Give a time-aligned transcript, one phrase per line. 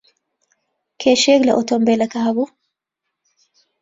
[1.01, 2.45] کێشەیەک لە ئۆتۆمۆبیلەکە ھەبوو؟